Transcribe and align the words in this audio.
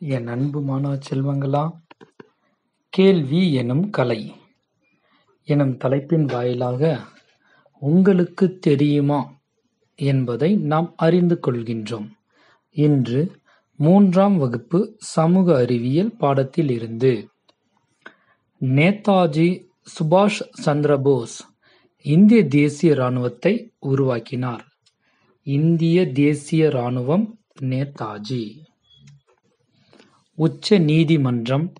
என் 0.00 0.26
அன்பு 0.26 0.62
மாணவ 0.62 0.98
செல்வங்களா, 1.10 1.72
கேள்வி 2.88 3.52
எனும் 3.52 3.90
கலை 3.90 4.34
எனும் 5.44 5.76
தலைப்பின் 5.76 6.24
வாயிலாக 6.24 7.00
உங்களுக்குத் 7.80 8.60
தெரியுமா 8.60 9.40
என்பதை 9.94 10.56
நாம் 10.56 10.92
அறிந்து 10.96 11.38
கொள்கின்றோம். 11.46 12.10
இன்று 12.70 13.40
மூன்றாம் 13.76 14.36
வகுப்பு 14.36 14.94
சமூக 14.98 15.56
அறிவியல் 15.56 16.16
பாடத்திலிருந்து 16.20 17.26
நேதாஜி 18.60 19.66
சுபாஷ் 19.84 20.48
சந்திரபோஸ் 20.64 21.38
இந்திய 22.02 22.46
தேசிய 22.46 22.94
ராணுவத்தை 22.94 23.72
உருவாக்கினார். 23.78 24.64
இந்திய 25.42 26.12
தேசிய 26.12 26.68
ராணுவம் 26.68 27.32
நேதாஜி 27.60 28.67
உச்ச 30.38 30.78
நீதிமன்றம் 30.78 31.72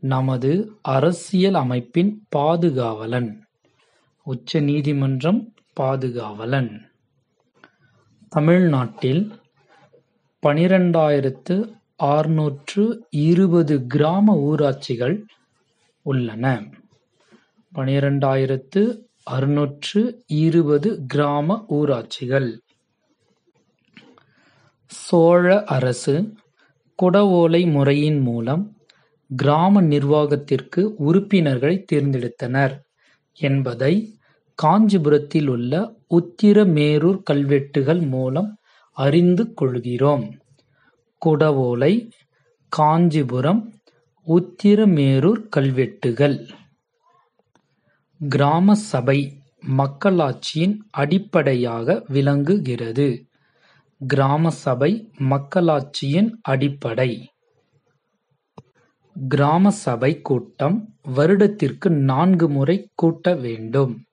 நமது 0.00 0.50
அரசியல் 0.82 1.54
அமைப்பின் 1.54 2.26
பாதுகாவலன். 2.36 3.30
உச்ச 4.22 4.60
நீதிமன்றம் 4.60 5.54
பாதுகாவலன். 5.80 6.70
தமிழ்நாட்டில் 8.28 9.32
பனிரண்டாயிரத்து 10.46 11.56
ஆறுநூற்று 11.96 13.06
இருபது 13.10 13.86
கிராம 13.86 14.36
ஊராட்சிகள் 14.36 15.22
உள்ளன. 16.02 16.66
பனிரண்டாயிரத்து 17.74 18.82
அறுநூற்று 19.22 20.24
இருபது 20.26 21.06
கிராம 21.06 21.64
ஊராட்சிகள். 21.70 22.58
சோழ 24.86 25.64
அரசு 25.64 26.34
குடவோலை 27.02 27.70
முறையின் 27.70 28.20
மூலம் 28.20 28.76
கிராம 29.36 29.82
நிர்வாகத்திற்கு 29.82 30.80
உறுப்பினர்களை 30.80 31.84
தேர்ந்தெடுத்தனர் 31.92 32.78
என்பதை 33.32 34.20
காஞ்சிபுரத்தில் 34.54 35.48
உள்ள 35.48 35.94
உத்திரமேரூர் 36.10 37.22
கல்வெட்டுகள் 37.22 38.00
மூலம் 38.00 38.58
அறிந்து 38.92 39.54
கொள்கிறோம். 39.54 40.34
குடவோலை, 41.26 42.10
காஞ்சிபுரம், 42.68 43.72
உத்திரமேரூர் 44.26 45.48
கல்வெட்டுகள். 45.48 46.46
கிராம 48.18 48.74
சபை 48.74 49.42
மக்களாட்சியின் 49.66 50.76
அடிப்படையாக 50.90 52.04
விளங்குகிறது. 52.06 53.27
கிராம 54.06 54.50
சபை 54.50 55.10
மக்களாட்சியின் 55.18 56.30
அடிப்படை. 56.42 57.30
கிராம 59.28 59.70
சபை 59.70 60.20
கூட்டம் 60.20 60.96
வருடத்திற்கு 61.02 61.90
நான்கு 61.90 62.48
முறை 62.48 62.88
கூட்ட 62.94 63.34
வேண்டும். 63.34 64.04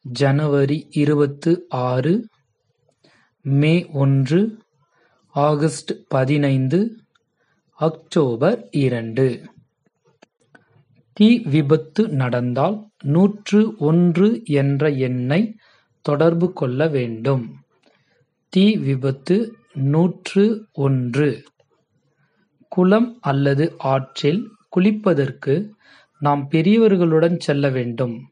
ஜனவரி 0.00 0.88
இருபத்து 0.90 1.66
ஆறு, 1.68 2.28
மே 3.40 3.86
ஒன்று, 3.86 4.58
ஆகஸ்ட் 5.28 5.90
பதினைந்து, 6.08 6.96
அக்டோபர் 7.72 8.68
இரண்டு. 8.70 9.42
தீ 11.12 11.42
விபத்து 11.44 12.08
நடந்தால் 12.08 12.88
நூற்று 13.04 13.76
ஒன்று 13.76 14.42
என்ற 14.44 14.90
எண்ணை 14.90 15.56
தொடர்பு 16.00 16.52
கொள்ள 16.52 16.86
வேண்டும். 16.86 17.60
தீ 18.52 18.76
விபத்து 18.76 19.56
நூற்று 19.72 20.66
ஒன்று. 20.72 21.42
குளம் 22.68 23.18
அல்லது 23.20 23.74
ஆற்றில் 23.78 24.50
குளிப்பதற்கு 24.76 25.70
நாம் 26.18 26.48
பெரியவர்களுடன் 26.48 27.38
செல்ல 27.38 27.68
வேண்டும். 27.68 28.28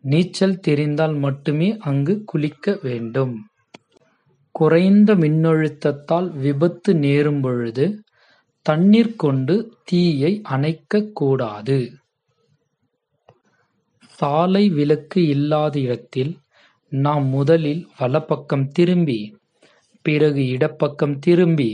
நீச்சல் 0.00 0.60
தெரிந்தால் 0.60 1.14
மட்டுமே 1.14 1.76
அங்கு 1.76 2.24
குளிக்க 2.24 2.78
வேண்டும். 2.82 3.46
குறைந்த 4.50 5.14
மின்னழுத்தத்தால் 5.14 6.30
விபத்து 6.30 6.94
நேரும் 6.94 7.40
பொழுது 7.40 8.02
தண்ணீர் 8.62 9.16
கொண்டு 9.16 9.74
தீயை 9.84 10.42
அணைக்கக் 10.50 11.12
கூடாது. 11.12 11.92
சாலை 14.00 14.68
விளக்கு 14.68 15.26
இல்லாத 15.26 15.80
இடத்தில் 15.80 16.38
நாம் 16.88 17.26
முதலில் 17.26 17.88
வலப்பக்கம் 17.98 18.68
திரும்பி, 18.68 19.39
பிறகு 20.02 20.46
இடப்பக்கம் 20.46 21.18
திரும்பி, 21.18 21.70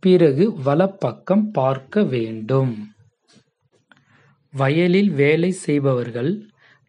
பிறகு 0.00 0.52
வலப்பக்கம் 0.62 1.50
பார்க்க 1.50 2.02
வேண்டும். 2.02 2.72
வயலில் 4.54 5.10
வேலை 5.10 5.50
செய்பவர்கள் 5.50 6.30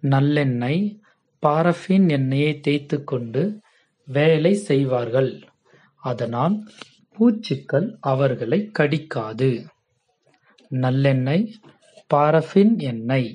நல்லெண்ணெய், 0.04 1.00
பாரஃபின் 1.44 2.10
எண்ணெயை 2.10 2.60
தேய்த்துக்கொண்டு 2.68 3.60
வேலை 4.08 4.54
செய்வார்கள். 4.54 5.32
அதனால் 6.04 6.56
பூச்சிக்கள் 7.18 7.98
அவர்களை 8.00 8.72
கடிக்காது. 8.80 9.50
நல்லெண்ணெய், 10.72 11.46
பாரஃபின் 12.14 12.78
எண்ணெய். 12.78 13.32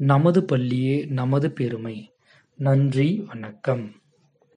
நமது 0.00 0.44
பள்ளியே 0.44 1.06
நமது 1.10 1.50
பெருமை! 1.50 1.96
நன்றி 2.58 3.24
வணக்கம் 3.28 3.84